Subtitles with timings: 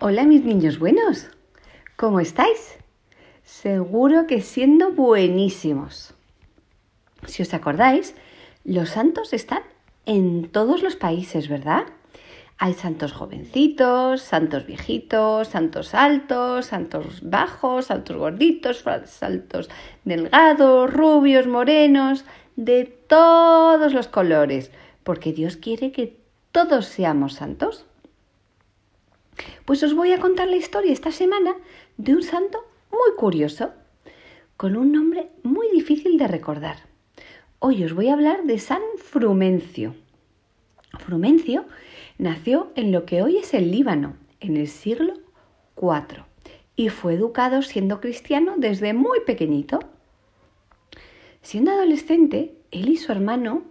[0.00, 1.26] Hola mis niños buenos,
[1.96, 2.78] ¿cómo estáis?
[3.42, 6.14] Seguro que siendo buenísimos.
[7.26, 8.14] Si os acordáis,
[8.62, 9.64] los santos están
[10.06, 11.82] en todos los países, ¿verdad?
[12.58, 19.68] Hay santos jovencitos, santos viejitos, santos altos, santos bajos, santos gorditos, santos
[20.04, 22.24] delgados, rubios, morenos,
[22.54, 24.70] de todos los colores,
[25.02, 26.20] porque Dios quiere que
[26.52, 27.87] todos seamos santos.
[29.64, 31.54] Pues os voy a contar la historia esta semana
[31.96, 33.72] de un santo muy curioso,
[34.56, 36.76] con un nombre muy difícil de recordar.
[37.58, 39.94] Hoy os voy a hablar de San Frumencio.
[40.98, 41.66] Frumencio
[42.18, 45.14] nació en lo que hoy es el Líbano, en el siglo
[45.76, 46.24] IV,
[46.76, 49.80] y fue educado siendo cristiano desde muy pequeñito.
[51.42, 53.64] Siendo adolescente, él y su hermano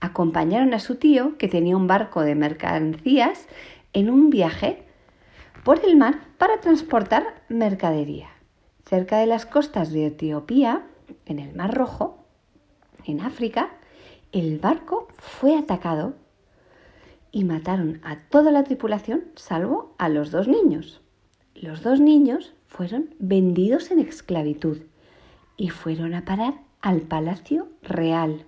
[0.00, 3.46] acompañaron a su tío, que tenía un barco de mercancías,
[3.92, 4.84] en un viaje
[5.64, 8.28] por el mar para transportar mercadería.
[8.84, 10.86] Cerca de las costas de Etiopía,
[11.26, 12.24] en el Mar Rojo,
[13.04, 13.70] en África,
[14.32, 16.14] el barco fue atacado
[17.32, 21.00] y mataron a toda la tripulación salvo a los dos niños.
[21.54, 24.78] Los dos niños fueron vendidos en esclavitud
[25.56, 28.44] y fueron a parar al Palacio Real.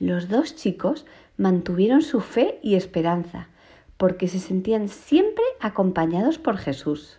[0.00, 3.48] Los dos chicos mantuvieron su fe y esperanza
[3.96, 7.18] porque se sentían siempre acompañados por Jesús.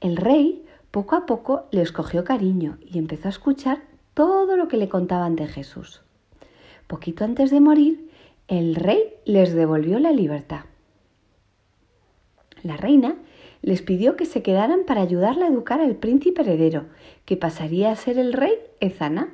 [0.00, 3.82] El rey poco a poco les cogió cariño y empezó a escuchar
[4.14, 6.02] todo lo que le contaban de Jesús.
[6.86, 8.10] Poquito antes de morir,
[8.48, 10.66] el rey les devolvió la libertad.
[12.62, 13.16] La reina
[13.62, 16.84] les pidió que se quedaran para ayudarla a educar al príncipe heredero,
[17.24, 19.32] que pasaría a ser el rey Ezana.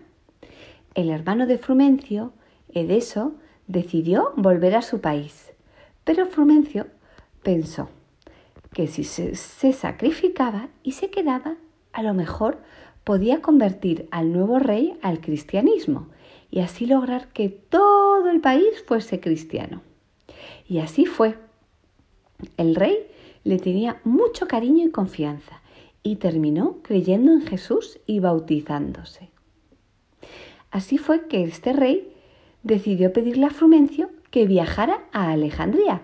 [0.94, 2.32] El hermano de Frumencio,
[2.72, 3.34] Edeso,
[3.66, 5.52] decidió volver a su país.
[6.11, 6.89] Pero Frumencio
[7.44, 7.89] pensó
[8.72, 9.36] que si se,
[9.72, 11.55] sacrificaba y se quedaba,
[11.92, 12.58] a lo mejor
[13.05, 16.09] podía convertir al nuevo rey al cristianismo
[16.50, 19.82] y así lograr que todo el país fuese cristiano.
[20.69, 21.38] Y así fue.
[22.56, 23.06] El rey
[23.44, 25.62] le tenía mucho cariño y confianza
[26.03, 29.31] y terminó creyendo en Jesús y bautizándose.
[30.72, 32.12] Así fue que este rey
[32.65, 36.02] decidió pedirle a Frumencio que viajara a Alejandría,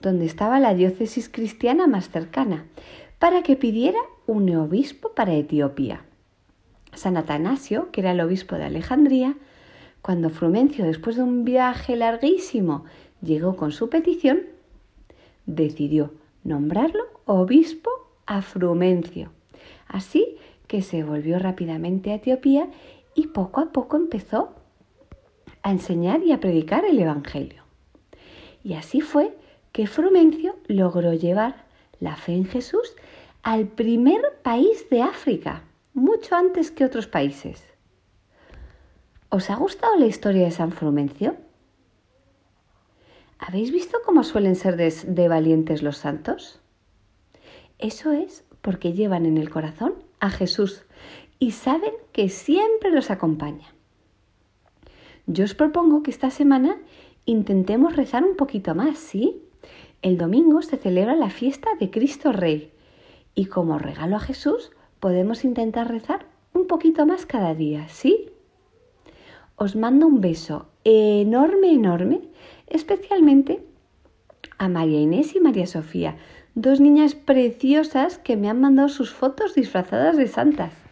[0.00, 2.66] donde estaba la diócesis cristiana más cercana,
[3.18, 6.04] para que pidiera un obispo para Etiopía.
[6.92, 9.36] San Atanasio, que era el obispo de Alejandría,
[10.02, 12.84] cuando Frumencio, después de un viaje larguísimo,
[13.22, 14.42] llegó con su petición,
[15.46, 16.12] decidió
[16.44, 17.90] nombrarlo obispo
[18.26, 19.32] a Frumencio.
[19.88, 20.36] Así
[20.66, 22.68] que se volvió rápidamente a Etiopía
[23.14, 24.54] y poco a poco empezó
[25.62, 27.65] a enseñar y a predicar el Evangelio.
[28.66, 29.32] Y así fue
[29.70, 31.66] que Frumencio logró llevar
[32.00, 32.96] la fe en Jesús
[33.44, 35.62] al primer país de África,
[35.94, 37.62] mucho antes que otros países.
[39.28, 41.36] ¿Os ha gustado la historia de San Frumencio?
[43.38, 46.60] ¿Habéis visto cómo suelen ser de, de, valientes los santos?
[47.78, 50.84] Eso es porque llevan en el corazón a Jesús
[51.38, 53.72] y saben que siempre los acompaña.
[55.26, 56.78] Yo os propongo que esta semana
[57.26, 59.42] intentemos rezar un poquito más, ¿sí?
[60.00, 62.72] El domingo se celebra la fiesta de Cristo Rey
[63.34, 64.70] y como regalo a Jesús
[65.00, 68.30] podemos intentar rezar un poquito más cada día, ¿sí?
[69.56, 72.20] Os mando un beso enorme, enorme,
[72.66, 73.64] especialmente
[74.58, 76.16] a María Inés y María Sofía,
[76.54, 80.85] dos niñas preciosas que me han mandado sus fotos disfrazadas de santas.